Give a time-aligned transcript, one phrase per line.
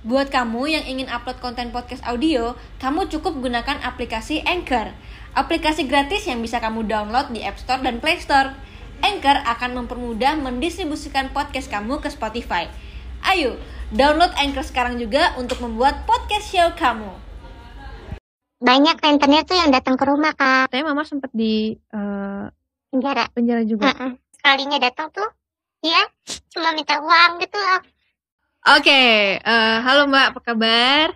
[0.00, 4.96] Buat kamu yang ingin upload konten podcast audio, kamu cukup gunakan aplikasi Anchor.
[5.36, 8.56] Aplikasi gratis yang bisa kamu download di App Store dan Play Store.
[9.04, 12.72] Anchor akan mempermudah mendistribusikan podcast kamu ke Spotify.
[13.28, 13.60] Ayo,
[13.92, 17.12] download Anchor sekarang juga untuk membuat podcast show kamu.
[18.64, 22.44] Banyak rentenir tuh yang datang ke rumah kak Katanya mama sempat di eh,
[22.88, 23.28] penjara.
[23.36, 23.92] penjara juga.
[23.92, 24.16] Heeh.
[24.32, 25.28] Sekalinya datang tuh,
[25.84, 26.00] ya
[26.56, 27.99] cuma minta uang gitu loh.
[28.60, 28.92] Oke,
[29.40, 31.06] eh, halo Mbak, apa kabar?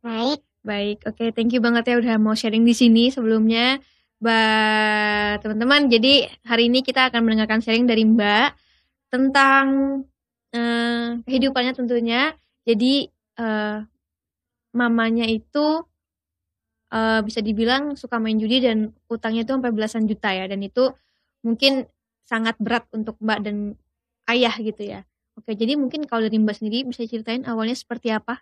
[0.00, 3.76] Baik, Baik, oke, thank you banget ya udah mau sharing di sini sebelumnya.
[4.24, 8.56] Mbak, teman-teman, jadi hari ini kita akan mendengarkan sharing dari Mbak
[9.12, 9.64] tentang
[10.56, 12.32] eh, kehidupannya tentunya.
[12.64, 13.78] Jadi eh,
[14.72, 15.84] mamanya itu
[16.88, 20.48] eh, bisa dibilang suka main judi dan utangnya itu sampai belasan juta ya.
[20.48, 20.88] Dan itu
[21.44, 21.84] mungkin
[22.24, 23.76] sangat berat untuk Mbak dan
[24.32, 25.04] ayah gitu ya.
[25.34, 28.38] Oke, jadi mungkin kalau dari Mbak sendiri bisa ceritain awalnya seperti apa?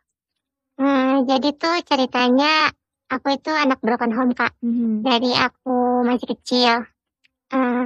[0.76, 2.68] Hmm, jadi tuh ceritanya
[3.08, 4.56] aku itu anak broken home kak.
[4.64, 5.04] Mhm.
[5.04, 6.84] Dari aku masih kecil.
[7.52, 7.84] Eh,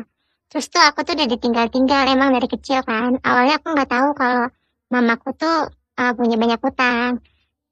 [0.50, 3.18] terus tuh aku tuh udah ditinggal-tinggal emang dari kecil kan.
[3.22, 4.46] Awalnya aku nggak tahu kalau
[4.90, 5.56] mamaku tuh
[5.98, 7.22] eh, punya banyak utang.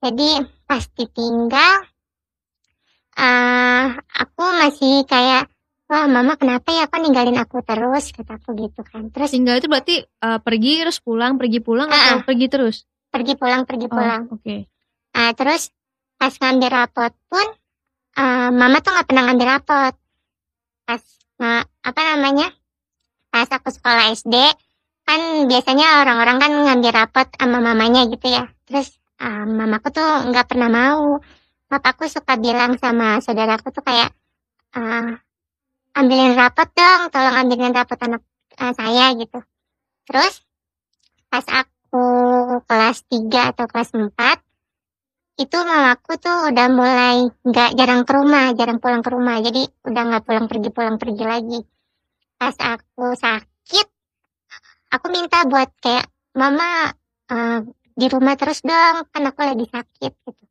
[0.03, 0.29] Jadi
[0.69, 1.75] pas ditinggal,
[3.17, 3.85] eh
[4.23, 5.49] aku masih kayak,
[5.85, 9.09] wah mama kenapa ya kok ninggalin aku terus kataku gitu kan.
[9.13, 12.77] Terus Tinggal itu berarti eh, pergi terus pulang, pergi pulang atau Ah, pergi terus?
[13.09, 14.23] pergi pulang pergi Oh, pulang.
[14.27, 14.57] oke.
[15.15, 15.71] Nah, terus
[16.17, 17.47] pas ngambil rapot pun,
[18.17, 19.95] eh, mama tuh nggak pernah ngambil rapot.
[20.83, 21.03] Pas
[21.39, 22.49] nggak apa namanya?
[23.31, 24.35] Pas aku sekolah SD,
[25.05, 28.51] kan biasanya orang-orang kan ngambil rapot sama mamanya gitu ya.
[28.67, 31.23] Terus eh, mamaku tuh nggak pernah mau.
[31.65, 34.11] Papaku suka bilang sama saudaraku tuh kayak,
[34.75, 35.11] eh,
[35.95, 38.23] ambilin rapot dong, tolong ambilin rapot anak
[38.59, 39.39] eh, saya gitu.
[40.11, 40.35] Terus
[41.31, 42.07] pas aku
[42.67, 44.11] kelas 3 atau kelas 4,
[45.35, 49.39] itu mamaku tuh udah mulai nggak jarang ke rumah, jarang pulang ke rumah.
[49.43, 51.59] Jadi udah nggak pulang pergi pulang pergi lagi.
[52.39, 53.87] Pas aku sakit,
[54.95, 56.91] aku minta buat kayak mama
[57.31, 57.59] eh,
[57.95, 60.45] di rumah terus dong, kan aku lagi sakit gitu.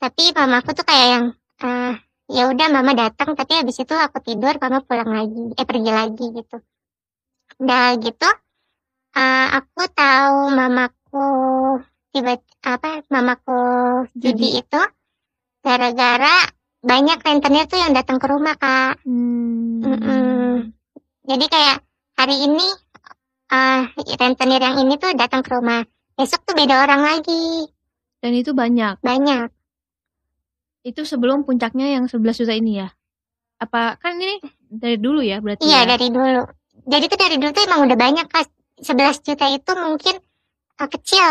[0.00, 1.24] Tapi mamaku tuh kayak yang
[1.64, 1.94] eh,
[2.30, 6.26] ya udah mama datang, tapi habis itu aku tidur, mama pulang lagi, eh pergi lagi
[6.30, 6.56] gitu.
[7.60, 8.28] Udah gitu,
[9.18, 11.26] eh, aku tahu mamaku
[12.10, 12.34] tiba
[12.66, 13.60] apa mamaku
[14.18, 14.80] judi itu
[15.62, 16.50] gara-gara
[16.82, 20.74] banyak rentenir tuh yang datang ke rumah kak Hmm.
[21.22, 21.78] Jadi kayak
[22.18, 22.66] hari ini
[23.50, 23.82] eh
[24.18, 25.86] rentenir yang ini tuh datang ke rumah
[26.18, 27.70] besok tuh beda orang lagi
[28.20, 29.00] Dan itu banyak.
[29.00, 29.48] banyak
[30.80, 32.88] Itu sebelum puncaknya yang 11 juta ini ya?
[33.60, 35.92] Apa kan ini dari dulu ya berarti iya ya?
[35.96, 36.48] dari dulu
[36.88, 38.48] jadi tuh dari dulu tuh emang udah banyak kak
[38.80, 40.14] 11 juta itu mungkin
[40.80, 41.28] eh, kecil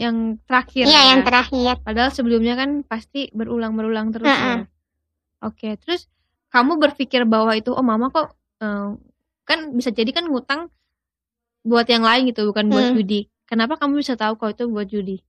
[0.00, 0.16] Yang
[0.48, 1.08] terakhir iya ya.
[1.12, 4.64] yang terakhir Padahal sebelumnya kan pasti berulang-berulang terus Heeh.
[4.64, 5.44] ya.
[5.44, 6.08] Oke, terus
[6.48, 8.32] kamu berpikir bahwa itu oh mama kok
[8.64, 8.96] eh,
[9.44, 10.72] kan bisa jadi kan ngutang
[11.60, 12.96] buat yang lain gitu bukan buat Hmm.
[12.96, 13.28] judi.
[13.44, 15.20] Kenapa kamu bisa tahu kalau itu buat judi?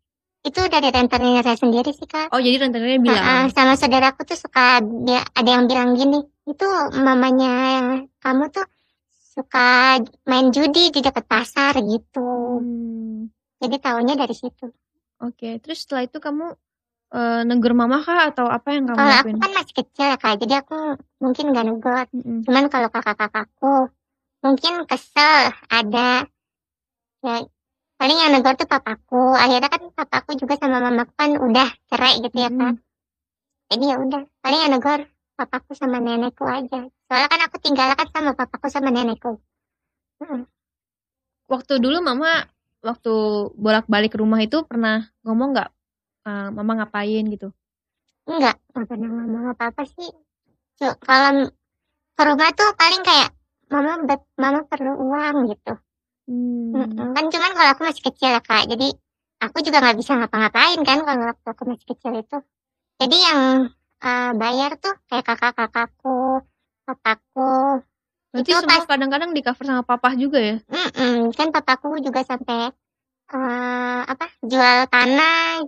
[0.42, 3.22] Itu dari rentenir saya sendiri sih kak Oh, jadi rentenirnya bilang.
[3.22, 7.54] Heeh, sama saudaraku tuh suka dia ada yang bilang gini, itu mamanya
[8.18, 8.66] kamu tuh
[9.32, 12.60] suka main judi di dekat pasar gitu.
[12.60, 13.30] Hmm,
[13.62, 14.68] Jadi taunya dari situ.
[15.22, 16.58] Oke, terus setelah itu kamu
[17.14, 20.36] eh, negur mama kah atau apa yang kamu Kalau aku kan masih kecil ya kak,
[20.42, 20.78] jadi aku
[21.22, 22.08] mungkin gak negot.
[22.18, 22.42] Mm-mm.
[22.50, 23.94] Cuman kalau kakak-kakakku
[24.42, 26.26] mungkin kesel ada.
[27.22, 27.46] Ya,
[28.02, 29.38] paling yang negor tuh papaku.
[29.38, 32.74] Akhirnya kan papaku juga sama mamaku kan udah cerai gitu ya kak.
[32.74, 32.76] Mm.
[33.70, 35.00] Jadi ya udah, paling yang negor
[35.38, 36.90] papaku sama nenekku aja.
[37.06, 39.38] Soalnya kan aku tinggal kan sama papaku sama nenekku.
[40.18, 40.50] Mm.
[41.46, 42.50] Waktu dulu mama
[42.82, 43.14] waktu
[43.54, 45.70] bolak-balik ke rumah itu pernah ngomong nggak
[46.26, 47.54] eh, mama ngapain gitu?
[48.26, 50.10] Enggak, nggak pernah ngomong apa-apa sih.
[50.82, 51.54] Cu- Kalau
[52.18, 53.30] ke rumah tuh paling kayak
[53.70, 54.02] mama
[54.42, 55.78] mama perlu uang gitu.
[56.30, 56.72] Hmm.
[56.76, 57.12] Mm-mm.
[57.18, 58.88] Kan cuman kalau aku masih kecil ya kak, jadi
[59.42, 62.38] aku juga nggak bisa ngapa-ngapain kan kalau waktu aku masih kecil itu.
[63.02, 63.42] Jadi yang
[64.02, 66.46] eh, bayar tuh kayak kakak-kakakku,
[66.86, 67.82] papaku.
[68.32, 70.56] Berarti Itu semua pas- kadang-kadang di cover sama papa juga ya?
[70.70, 71.36] Mm-mm.
[71.36, 72.72] Kan papaku juga sampai
[73.32, 75.66] eh, apa jual tanah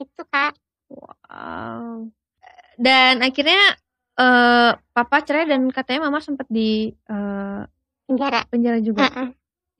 [0.00, 0.56] gitu kak.
[0.90, 2.10] Wow.
[2.80, 3.76] Dan akhirnya
[4.20, 7.60] eh papa cerai dan katanya mama sempat di eh,
[8.10, 8.42] Penjara.
[8.50, 9.06] penjara juga.
[9.06, 9.28] Heeh.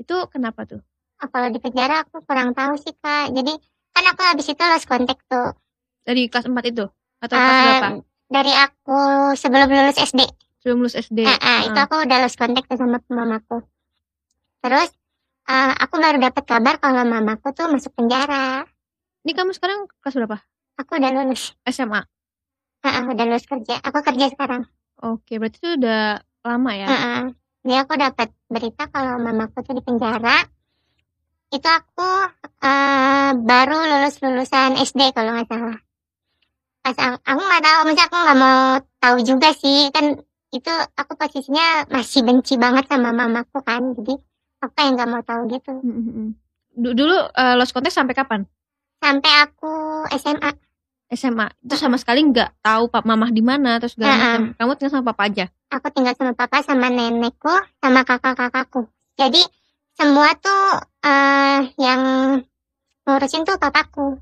[0.01, 0.81] Itu kenapa tuh?
[1.21, 3.37] Kalau di penjara aku kurang tahu sih kak.
[3.37, 3.53] Jadi
[3.93, 5.53] kan aku habis itu lost kontak tuh.
[6.01, 6.89] Dari kelas 4 itu
[7.21, 7.89] atau kelas Eh, berapa?
[8.33, 8.99] dari aku
[9.37, 10.25] sebelum lulus SD.
[10.65, 11.21] Sebelum lulus SD.
[11.21, 11.85] Eh, eh, itu Ah.
[11.85, 13.61] aku udah lost kontak tuh sama mamaku.
[14.61, 14.89] Terus
[15.45, 18.65] eh, aku baru dapat kabar kalau mamaku tuh masuk penjara.
[19.21, 20.39] Ini kamu sekarang kelas berapa?
[20.81, 21.53] Aku udah lulus.
[21.69, 22.01] SMA.
[22.81, 23.77] Heeh, udah lulus kerja.
[23.85, 24.65] Aku kerja sekarang.
[25.05, 26.87] Oke, berarti itu udah lama ya?
[26.89, 27.23] Heeh.
[27.61, 30.49] Jadi aku dapat berita kalau mamaku tuh di penjara.
[31.51, 32.09] Itu aku
[32.63, 35.79] eh, baru lulus lulusan SD kalau nggak salah.
[36.81, 38.61] Pas aku, nggak tahu, maksudnya aku nggak mau
[39.05, 40.17] tahu juga sih kan
[40.51, 44.17] itu aku posisinya masih benci banget sama mamaku kan, jadi
[44.65, 45.73] aku kayak nggak mau tahu gitu.
[46.75, 48.41] Du- Dulu eh, lost contact sampai kapan?
[48.99, 49.73] Sampai aku
[50.17, 50.51] SMA,
[51.11, 51.51] SMA.
[51.67, 54.23] Itu sama sekali nggak tahu pak mamah di mana terus segala Heeh.
[54.23, 54.43] macam.
[54.55, 55.47] Kamu tinggal sama papa aja.
[55.71, 58.91] aku tinggal sama papa sama nenekku sama kakak-kakakku.
[59.15, 59.43] Jadi
[59.95, 62.03] semua tuh eh yang
[63.07, 64.19] ngurusin tuh papaku.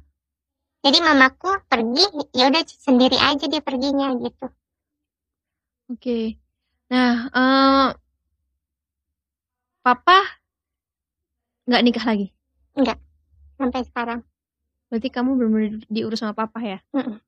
[0.85, 4.47] Jadi mamaku pergi, ya udah sendiri aja dia perginya gitu.
[5.89, 6.37] Oke.
[6.89, 7.89] Nah, eh
[9.85, 10.19] papa
[11.69, 12.27] nggak nikah lagi.
[13.59, 14.23] sampai sekarang.
[14.89, 16.79] Berarti kamu benar-benar diurus sama papa ya?
[16.95, 17.21] Mm-mm.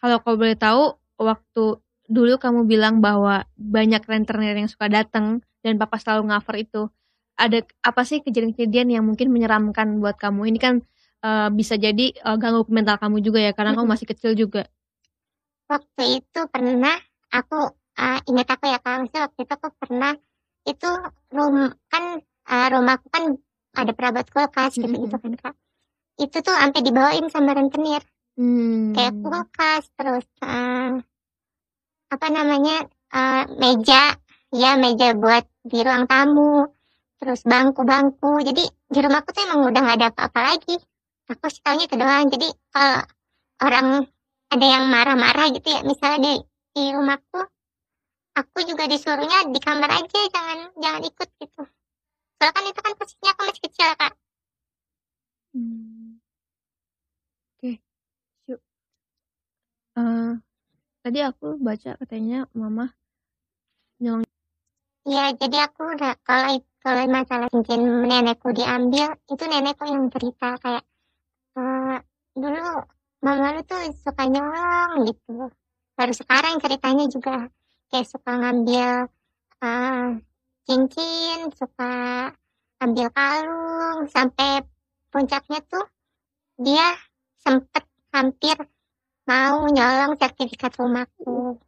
[0.00, 0.82] Kalau kau boleh tahu,
[1.20, 1.64] waktu
[2.10, 5.26] dulu kamu bilang bahwa banyak rentenir yang suka datang
[5.62, 6.82] dan papa selalu cover itu.
[7.40, 10.40] Ada apa sih kejadian-kejadian yang mungkin menyeramkan buat kamu?
[10.52, 10.74] Ini kan
[11.24, 13.92] eh, bisa jadi eh, ganggu mental kamu juga ya, karena kamu Mm-mm.
[13.94, 14.64] masih kecil juga.
[15.72, 16.96] Waktu itu pernah
[17.38, 17.58] aku
[18.00, 20.12] eh, ingat aku ya kalau misalnya waktu itu aku pernah
[20.70, 20.88] itu
[21.36, 21.56] rum
[21.92, 22.04] kan
[22.52, 23.24] eh, rumahku kan
[23.80, 25.54] ada perabot kulkas gitu gitu kan kak.
[26.20, 28.04] Itu tuh sampai dibawain sama rentenir.
[28.40, 28.96] Hmm.
[28.96, 30.90] kayak kulkas terus eh,
[32.12, 34.16] apa namanya eh, meja.
[34.50, 36.68] Ya meja buat di ruang tamu.
[37.20, 38.42] Terus bangku-bangku.
[38.44, 40.76] Jadi di rumahku tuh emang udah nggak ada apa-apa lagi.
[41.30, 42.26] Aku sih taunya itu doang.
[42.28, 43.06] Jadi kalau
[43.62, 43.86] orang
[44.50, 46.34] ada yang marah-marah gitu ya misalnya di
[46.74, 47.40] di rumahku
[48.34, 51.62] aku juga disuruhnya di kamar aja jangan jangan ikut gitu.
[52.40, 54.12] Soalnya kan itu kan posisinya aku masih kecil kak
[55.50, 56.22] Hmm.
[57.58, 57.82] Oke,
[58.46, 58.60] yuk.
[59.98, 60.30] Eh,
[61.02, 62.94] tadi aku baca katanya mama
[64.00, 64.24] nyolong.
[65.08, 70.84] Iya, jadi aku udah kalau kalau masalah cincin nenekku diambil, itu nenekku yang cerita kayak
[71.58, 71.98] eh
[72.36, 72.64] dulu
[73.24, 75.50] mama lu tuh suka nyolong gitu.
[75.98, 77.48] Baru sekarang ceritanya juga
[77.92, 78.90] kayak suka ngambil
[79.64, 80.08] eh
[80.68, 81.92] cincin, suka
[82.84, 84.64] ambil kalung, sampai
[85.12, 85.84] puncaknya tuh
[86.60, 86.96] dia
[87.40, 87.84] sempet
[88.14, 88.56] hampir
[89.30, 91.62] mau nyolong sertifikat rumahku.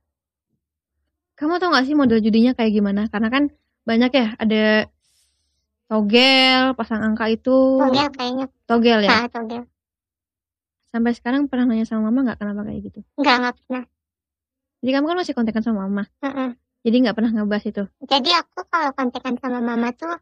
[1.39, 3.07] Kamu tau gak sih model judinya kayak gimana?
[3.07, 3.45] Karena kan
[3.87, 4.87] banyak ya, ada
[5.87, 9.11] togel, pasang angka itu, Togel kayaknya, togel ya.
[9.11, 9.63] ah, togel.
[10.93, 13.01] Sampai sekarang pernah nanya sama mama nggak kenapa kayak gitu?
[13.17, 13.85] Enggak, enggak pernah.
[14.83, 16.51] Jadi kamu kan masih kontekan sama mama, Heeh.
[16.83, 17.85] jadi nggak pernah ngebahas itu.
[18.03, 20.15] Jadi aku kalau kontekan sama mama tuh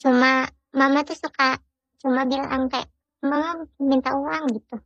[0.00, 1.60] cuma mama tuh suka
[2.00, 2.88] cuma bilang kayak
[3.20, 4.76] mama minta uang gitu.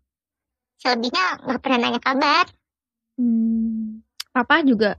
[0.80, 2.44] Selebihnya nggak pernah nanya kabar.
[3.20, 4.00] Hmm,
[4.32, 4.96] papa juga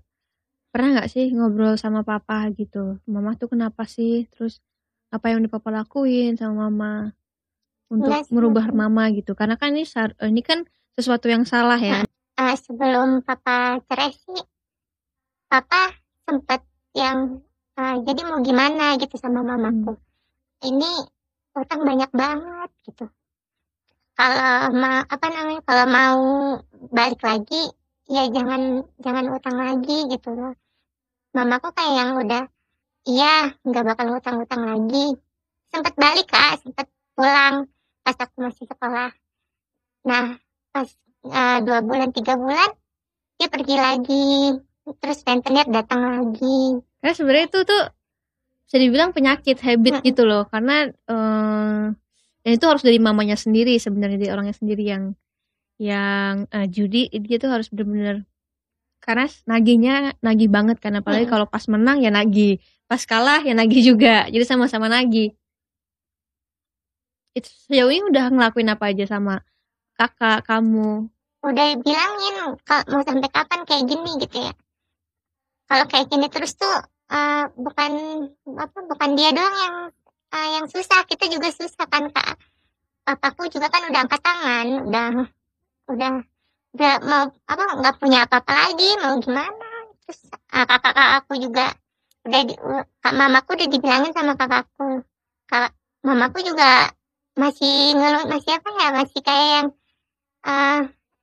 [0.69, 3.01] pernah nggak sih ngobrol sama papa gitu?
[3.09, 4.29] Mama tuh kenapa sih?
[4.29, 4.61] Terus
[5.09, 7.17] apa yang udah papa lakuin sama mama
[7.89, 8.77] untuk Enggak sih, merubah enggak.
[8.77, 9.33] mama gitu?
[9.33, 12.05] Karena kan ini sar- ini kan sesuatu yang salah ya.
[12.37, 14.41] Eh, sebelum papa cerai sih,
[15.49, 15.97] papa
[16.29, 16.61] sempet
[16.93, 17.41] yang
[17.75, 19.97] eh, jadi mau gimana gitu sama mamaku.
[20.61, 20.91] Ini
[21.57, 23.09] utang banyak banget gitu.
[24.15, 26.19] Kalau ma apa namanya kalau mau
[26.91, 27.71] balik lagi
[28.11, 30.53] ya jangan jangan utang lagi gitu loh.
[31.31, 32.43] Mamaku kayak yang udah
[33.07, 35.15] iya nggak bakal utang-utang lagi.
[35.71, 37.71] Sempet balik kak, sempet pulang
[38.03, 39.09] pas aku masih sekolah.
[40.05, 40.35] Nah
[40.75, 40.87] pas
[41.25, 42.69] eh, dua bulan tiga bulan
[43.39, 44.27] dia pergi lagi
[45.01, 47.83] terus rentenir datang lagi Karena sebenarnya itu tuh
[48.65, 50.03] bisa dibilang penyakit habit Mm.
[50.05, 50.45] gitu loh.
[50.51, 51.83] Karena eh,
[52.41, 55.03] dan itu harus dari mamanya sendiri sebenarnya dari orangnya sendiri yang
[55.81, 58.25] yang eh, judi dia tuh harus bener-bener
[59.01, 61.31] karena nagihnya nagih banget kan apalagi Mm.
[61.33, 65.33] kalau pas menang ya nagih pas kalah ya nagih juga jadi sama-sama nagih.
[67.31, 69.39] Itu sejauh ini udah ngelakuin apa aja sama
[69.95, 71.07] kakak kamu?
[71.41, 74.11] Udah bilangin kalau mau sampai kapan kayak gini?
[74.19, 74.53] gitu ya.
[75.71, 76.75] Kalau kayak gini terus tuh
[77.09, 77.91] eh, bukan
[78.59, 79.75] apa bukan dia doang yang
[80.31, 82.35] eh, yang susah kita juga susah kan kak.
[83.01, 85.07] Papaku juga kan udah angkat tangan udah
[85.91, 86.11] udah
[86.71, 89.69] udah mau apa nggak punya apa-apa lagi mau gimana?
[90.07, 91.75] Terus eh, kakak aku juga
[92.27, 92.53] udah di,
[93.01, 95.03] kak mamaku udah dibilangin sama kakakku.
[95.49, 96.91] Kak mamaku juga
[97.35, 99.67] masih ngeluh masih apa ya masih kayak yang
[100.47, 100.81] eh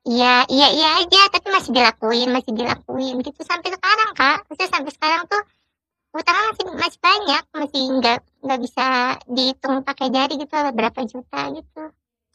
[0.08, 3.40] Iya, iya, iya aja, tapi masih dilakuin, masih dilakuin gitu.
[3.44, 4.40] Sampai sekarang kak.
[4.48, 5.42] Maksudnya sampai sekarang tuh
[6.16, 8.86] utangnya masih masih banyak, masih nggak nggak bisa
[9.26, 11.82] dihitung pakai jari gitu, berapa juta gitu.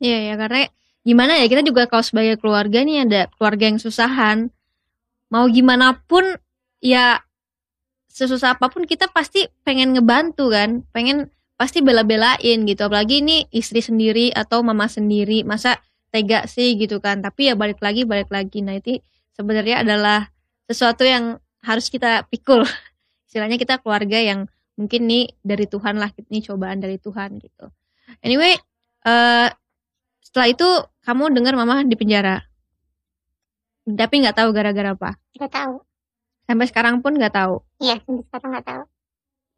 [0.04, 0.68] Iya ya karena
[1.04, 4.52] gimana ya kita juga kalau sebagai keluarga nih ada keluarga yang susahan.
[5.32, 6.24] Mau gimana pun
[6.84, 7.24] ya
[8.14, 12.82] sesusah apa pun kita pasti pengen ngebantu kan pengen pasti bela-belain gitu.
[12.86, 15.80] Apalagi ini istri sendiri atau mama sendiri masa
[16.12, 17.24] tega sih gitu kan.
[17.24, 18.60] Tapi ya balik lagi balik lagi.
[18.60, 19.00] Nah itu
[19.34, 20.30] sebenarnya adalah
[20.68, 22.68] sesuatu yang harus kita pikul.
[23.28, 27.70] Istilahnya kita keluarga yang mungkin nih dari Tuhan lah ini cobaan dari Tuhan gitu
[28.20, 28.58] anyway
[29.06, 29.48] uh,
[30.20, 30.68] setelah itu
[31.02, 32.42] kamu dengar mama di penjara
[33.84, 35.84] tapi nggak tahu gara-gara apa Gak tahu.
[36.48, 38.84] sampai sekarang pun nggak tahu Iya, sampai sekarang nggak tahu.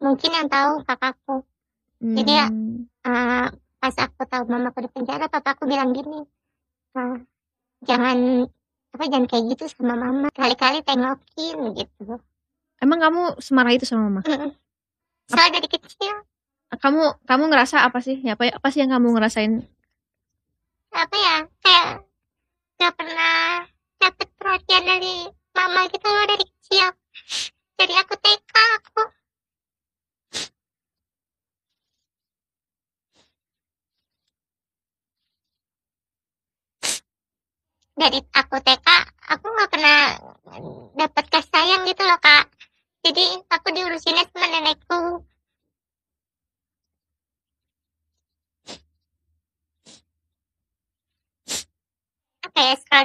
[0.02, 1.36] Mungkin yang tahu kakakku.
[2.02, 6.26] Jadi ya, Hmm, Eh, pas aku tahu mama aku di penjara, papa aku bilang gini,
[6.98, 7.16] "Eh,
[7.86, 8.50] jangan
[8.92, 10.28] apa jangan kayak gitu sama mama.
[10.34, 12.18] Kali-kali tengokin gitu.
[12.82, 14.22] emang kamu semarah itu sama mama.
[15.26, 16.16] Soalnya dari kecil.
[16.76, 18.22] Kamu kamu ngerasa apa sih?
[18.22, 19.64] Ya apa apa sih yang kamu ngerasain?
[20.94, 21.36] Apa ya?
[21.62, 21.86] Kayak
[22.78, 23.66] gak pernah
[23.98, 25.16] dapet perhatian dari
[25.56, 26.88] mama gitu loh dari kecil.
[27.76, 29.04] Jadi aku TK aku.
[37.96, 38.88] Dari aku TK
[39.32, 40.00] aku nggak pernah
[41.00, 42.52] dapat kasih sayang gitu loh kak.
[43.06, 43.22] Jadi
[43.54, 44.98] aku diurusinnya sama nenekku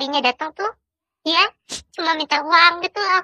[0.01, 0.73] kayak sekalinya datang tuh
[1.21, 1.45] dia
[1.93, 3.23] cuma minta uang gitu loh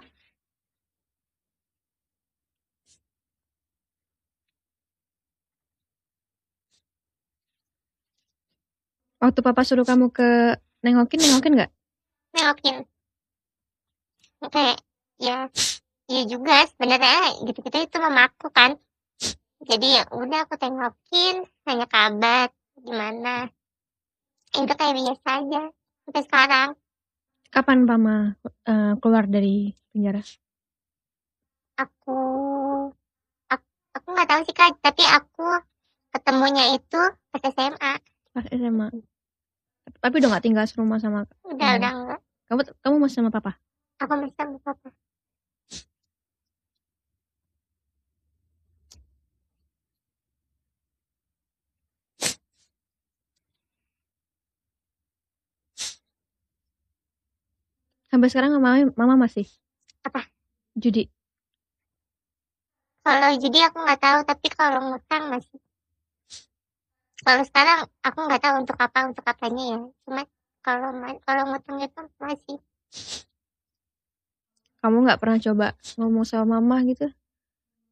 [9.17, 11.73] waktu papa suruh kamu ke nengokin nengokin nggak?
[12.37, 12.85] Nengokin.
[14.53, 14.79] Kayak
[15.17, 15.49] ya
[16.07, 18.77] ya juga sebenarnya gitu-gitu itu mama aku kan.
[19.65, 23.49] Jadi ya udah aku tengokin nanya kabar gimana.
[24.53, 25.63] Itu kayak biasa aja
[26.07, 26.69] sampai sekarang.
[27.51, 30.23] Kapan mama eh, keluar dari penjara?
[31.77, 32.19] Aku
[33.51, 34.79] aku, aku nggak tahu sih kak.
[34.81, 35.47] Tapi aku
[36.17, 37.93] ketemunya itu pas SMA
[38.33, 38.89] pas SMA
[40.01, 43.53] tapi udah nggak tinggal serumah sama udah udah enggak kamu kamu masih sama papa?
[44.01, 44.89] Aku masih sama papa
[58.17, 59.45] sampai sekarang mama mama masih.
[60.01, 60.25] Apa?
[60.73, 61.13] judi.
[63.05, 65.61] Kalau jadi aku nggak tahu tapi kalau ngutang masih
[67.21, 69.79] kalau sekarang aku nggak tahu untuk apa untuk apanya ya.
[70.05, 70.23] Cuma
[70.65, 70.97] kalau
[71.29, 72.57] kalau ngutang itu masih.
[74.81, 75.67] Kamu nggak pernah coba
[76.01, 77.13] ngomong sama mama gitu?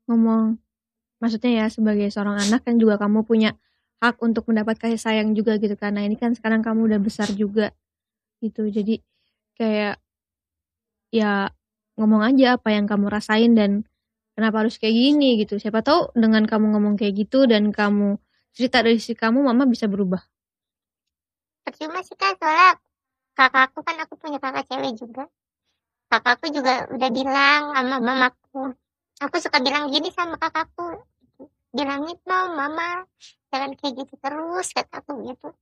[0.08, 0.56] Ngomong
[1.20, 3.56] maksudnya ya sebagai seorang anak kan juga kamu punya
[4.00, 7.72] hak untuk mendapat kasih sayang juga gitu karena ini kan sekarang kamu udah besar juga
[8.44, 8.68] gitu.
[8.68, 9.00] Jadi
[9.56, 10.03] kayak
[11.14, 11.46] ya
[11.94, 13.86] ngomong aja apa yang kamu rasain dan
[14.34, 15.62] kenapa harus kayak gini gitu.
[15.62, 18.18] Siapa tahu dengan kamu ngomong kayak gitu dan kamu
[18.50, 20.18] cerita dari sisi kamu mama bisa berubah.
[21.62, 22.76] Percuma sih kan soalnya
[23.38, 25.24] kakakku kan aku punya kakak cewek juga.
[26.10, 28.74] Kakakku juga udah bilang sama mamaku.
[29.22, 30.98] Aku suka bilang gini sama kakakku
[31.74, 33.02] bilangin dong mama
[33.50, 35.54] jangan kayak gitu terus kataku gitu.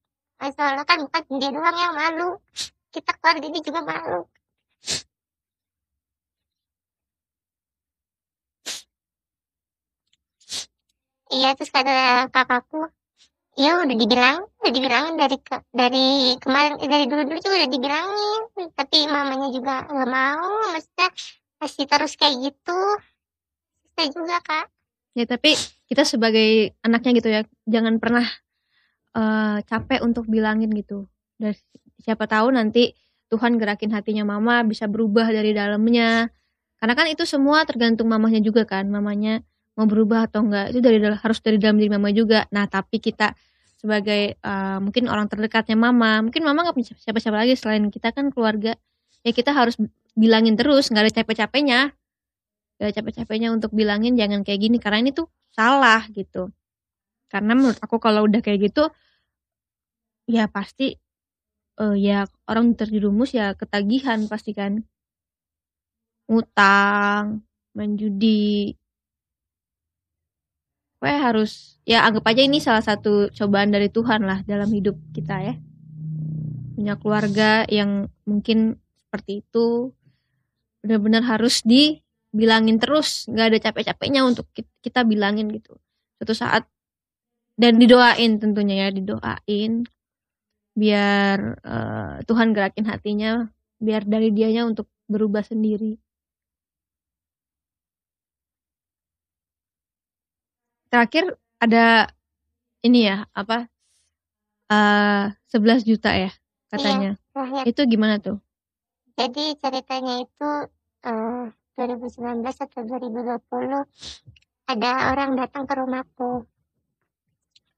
[0.42, 2.40] Soalnya kan bukan dia doang yang malu.
[2.92, 4.28] Kita keluarga ini juga malu
[11.32, 12.92] iya terus kata kakakku
[13.56, 17.70] ya udah dibilang udah dibilangin dari ke- dari kemarin eh, dari dulu dulu juga udah
[17.72, 18.40] dibilangin
[18.72, 21.08] tapi mamanya juga nggak mau maksudnya
[21.62, 22.80] masih terus kayak gitu.
[23.94, 24.66] Saya juga kak.
[25.14, 25.54] Ya tapi
[25.86, 28.26] kita sebagai anaknya gitu ya jangan pernah
[29.14, 31.06] eh, capek untuk bilangin gitu.
[31.36, 31.52] Dan
[32.02, 32.96] siapa tahu nanti
[33.30, 36.28] Tuhan gerakin hatinya mama bisa berubah dari dalamnya.
[36.82, 39.44] Karena kan itu semua tergantung mamanya juga kan mamanya
[39.76, 42.44] mau berubah atau enggak itu dari harus dari dalam diri mama juga.
[42.52, 43.32] Nah tapi kita
[43.80, 48.30] sebagai eh, mungkin orang terdekatnya mama mungkin mama nggak punya siapa-siapa lagi selain kita kan
[48.30, 48.76] keluarga.
[49.24, 49.78] Ya kita harus
[50.12, 51.80] bilangin terus nggak ada capek-capeknya.
[52.80, 56.50] Gak ada capek-capeknya untuk bilangin jangan kayak gini karena ini tuh salah gitu.
[57.30, 58.90] Karena menurut aku kalau udah kayak gitu
[60.28, 60.98] ya pasti
[61.80, 64.84] eh, ya orang terjerumus ya ketagihan pasti kan.
[66.28, 67.44] Utang
[67.76, 67.92] main
[71.02, 75.34] Pokoknya harus ya anggap aja ini salah satu cobaan dari Tuhan lah dalam hidup kita
[75.42, 75.54] ya.
[76.78, 79.90] Punya keluarga yang mungkin seperti itu
[80.78, 83.26] benar-benar harus dibilangin terus.
[83.26, 85.74] Nggak ada capek-capeknya untuk ki- kita bilangin gitu.
[86.22, 86.70] Suatu saat
[87.58, 89.82] dan didoain tentunya ya didoain
[90.78, 93.50] biar eh, Tuhan gerakin hatinya
[93.82, 95.98] biar dari dianya untuk berubah sendiri
[100.92, 101.24] terakhir
[101.56, 102.12] ada
[102.84, 103.72] ini ya apa
[104.68, 106.28] eh 11 juta ya
[106.68, 108.36] katanya terakhir itu gimana tuh
[109.12, 110.50] Jadi ceritanya itu
[111.04, 111.44] eh
[111.76, 113.84] 2019 atau 2020
[114.72, 116.48] ada orang datang ke rumahku.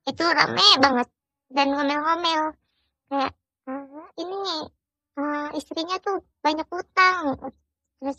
[0.06, 1.09] Itu rame banget
[1.50, 2.54] dan ngomel-ngomel
[3.11, 3.33] kayak
[3.66, 4.38] "Eh, ini
[5.18, 7.35] eh, istrinya tuh banyak utang.
[7.99, 8.18] Terus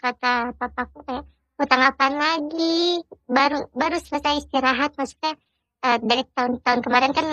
[0.00, 1.24] kata papaku kayak
[1.58, 3.02] utang apaan lagi?
[3.26, 5.34] Baru baru selesai istirahat maksudnya
[5.82, 7.26] eh, dari tahun-tahun kemarin kan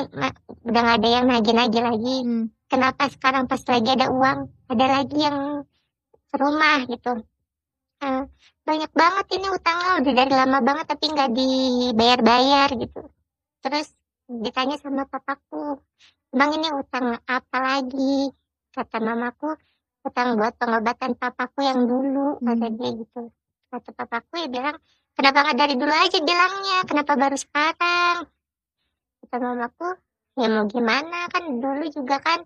[0.65, 2.15] udah nggak ada yang nagih-nagih lagi.
[2.25, 4.39] Hmm, kenapa sekarang pas lagi ada uang
[4.73, 5.37] ada lagi yang
[6.09, 7.11] ke rumah gitu?
[8.01, 8.21] Eh,
[8.65, 13.01] banyak banget ini utangnya udah dari lama banget tapi nggak dibayar-bayar gitu.
[13.61, 13.87] Terus
[14.25, 15.79] ditanya sama papaku
[16.33, 18.33] bang ini utang apa lagi?
[18.73, 19.53] Kata mamaku
[20.05, 22.77] utang buat pengobatan papaku yang dulu kata Hmm.
[22.77, 23.21] dia gitu
[23.75, 24.75] kata papaku ya bilang
[25.15, 26.77] kenapa nggak dari dulu aja bilangnya?
[26.87, 28.17] Kenapa baru sekarang?
[29.25, 29.87] Kata mamaku
[30.39, 31.27] ya mau gimana?
[31.27, 32.39] Kan dulu juga kan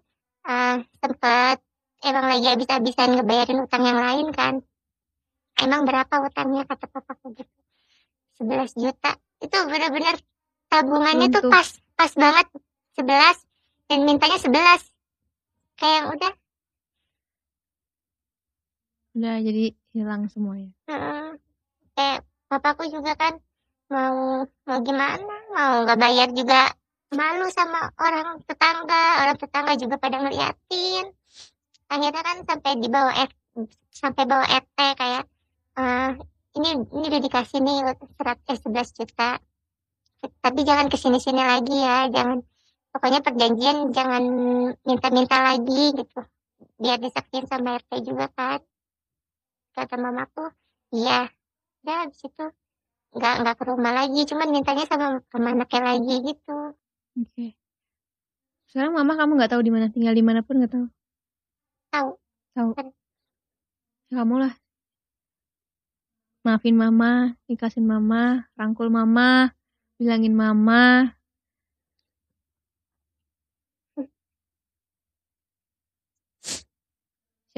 [0.49, 1.57] eh sempat
[2.01, 4.63] emang lagi habis-habisan ngebayarin utang yang lain kan.
[5.59, 6.63] Emang berapa utangnya?
[6.63, 7.59] kata papaku gitu.
[8.39, 9.11] 11 juta.
[9.43, 10.15] Itu benar-benar
[10.71, 11.67] tabungannya tuh Untuk- pas
[11.99, 12.47] pas banget.
[12.95, 13.37] 11
[13.87, 14.83] dan mintanya 11
[15.79, 16.31] kayak yang udah
[19.19, 20.71] udah jadi hilang semuanya.
[20.87, 21.35] Heeh.
[21.99, 23.35] kayak papaku juga kan
[23.91, 25.35] mau mau gimana?
[25.51, 26.71] Mau nggak bayar juga.
[27.11, 29.03] Malu sama orang tetangga.
[29.27, 31.11] Orang tetangga juga pada ngeliatin.
[31.89, 33.31] Akhirnya kan sampai dibawa F,
[33.91, 35.23] sampai bawa RT kayak
[35.75, 36.11] eh
[36.55, 37.77] ini ini udah dikasih nih
[38.15, 39.31] serat eh 11 juta.
[40.19, 42.07] Tapi jangan ke sini sini lagi ya.
[42.07, 42.39] Jangan
[42.93, 44.23] pokoknya perjanjian jangan
[44.85, 46.21] minta-minta lagi gitu.
[46.79, 48.63] Biar disaksiin sama RT juga kan
[49.75, 50.49] kata mamaku
[50.95, 51.29] iya
[51.83, 52.45] udah habis itu
[53.09, 56.77] nggak nggak ke rumah lagi cuman mintanya sama sama anaknya lagi gitu.
[57.17, 57.57] Oke.
[58.69, 60.85] Sekarang mama kamu nggak tahu di mana tinggal di mana pun nggak tahu?
[61.89, 62.09] Tahu.
[62.53, 62.69] Tahu.
[64.13, 64.53] Ya, kamu lah.
[66.45, 69.51] Maafin mama ikhlasin mama rangkul mama
[69.97, 71.17] bilangin mama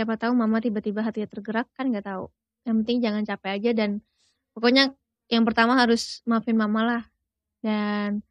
[0.02, 2.26] siapa tahu mama tiba-tiba hatinya tergerak kan nggak tahu.
[2.66, 4.02] Yang penting jangan capek aja dan
[4.58, 4.98] pokoknya
[5.30, 7.04] yang pertama harus maafin mama lah.
[7.62, 8.26] Dan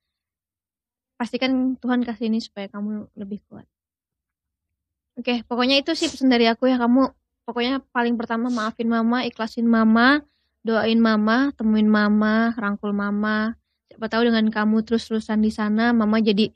[1.14, 3.70] pastikan Tuhan kasih ini supaya kamu lebih kuat.
[5.14, 6.74] Oke pokoknya itu sih pesan dari aku ya.
[6.74, 7.06] Kamu
[7.46, 10.26] pokoknya paling pertama maafin mama ikhlasin mama
[10.66, 13.54] doain mama temuin mama rangkul mama.
[13.86, 16.50] Siapa tahu dengan kamu terus-terusan di sana mama jadi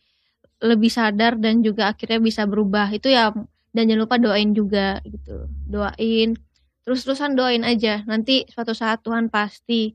[0.59, 2.91] lebih sadar dan juga akhirnya bisa berubah.
[2.91, 3.31] Itu ya
[3.75, 5.51] dan jangan lupa doain juga gitu.
[5.67, 6.39] Doain.
[6.87, 8.07] Terus-terusan doain aja.
[8.07, 9.91] Nanti suatu saat Tuhan pasti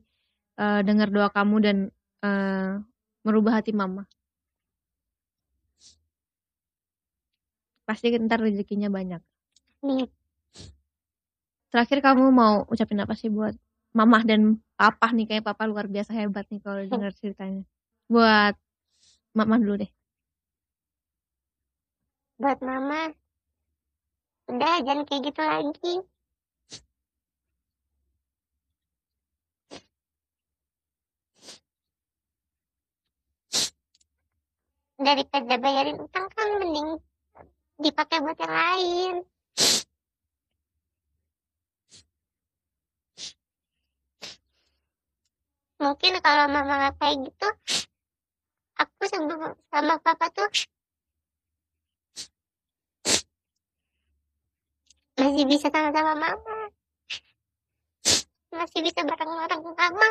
[0.60, 1.76] eh, dengar doa kamu dan
[2.20, 2.76] eh,
[3.24, 4.04] merubah hati mama.
[7.88, 9.24] Pasti ntar rezekinya banyak.
[9.88, 10.06] Nih
[11.70, 13.54] terakhir kamu mau ucapin apa sih buat
[13.94, 15.26] mamah dan papa nih?
[15.30, 17.64] Kayak papa luar biasa hebat nih kalau dengar ceritanya.
[18.10, 18.58] Buat
[19.32, 19.90] mama dulu deh.
[22.36, 23.14] Buat mama
[24.50, 25.94] udah jangan kayak gitu lagi.
[35.00, 37.00] Daripada bayarin utang kan mending
[37.80, 39.14] dipakai buat yang lain.
[45.80, 47.48] Mungkin kalau mama nggak kayak gitu
[48.80, 50.48] aku sebelum sama papa tuh
[55.30, 56.58] masih bisa sama-sama mama.
[58.50, 60.08] Masih bisa bareng-bareng mama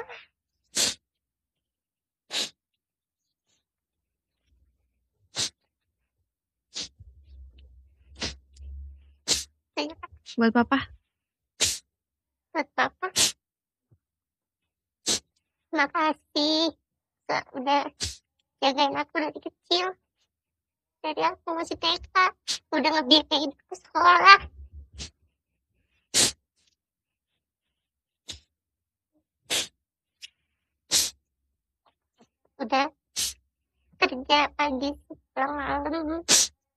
[9.76, 10.80] Terima kasih buat papa?
[12.56, 13.08] Buat papa?
[15.76, 16.72] Makasih.
[17.60, 17.92] Udah
[18.64, 20.00] jagain aku dari kecil.
[21.04, 22.16] Dari aku masih TK
[22.72, 24.59] udah ngebiayain aku sekolah
[32.70, 32.86] udah
[33.98, 34.94] kerja pagi
[35.34, 36.22] pulang malam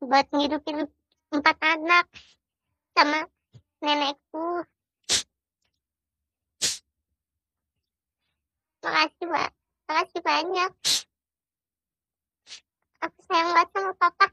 [0.00, 0.88] buat ngidupin
[1.28, 2.08] empat anak
[2.96, 3.28] sama
[3.84, 4.64] nenekku.
[8.80, 9.50] Makasih mbak
[9.84, 10.70] makasih banyak.
[13.04, 14.32] Aku sayang banget sama papa